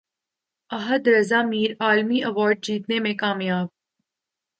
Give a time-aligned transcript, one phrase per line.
[0.71, 3.67] احد رضا میر عالمی ایوارڈ جیتنے میں کامیاب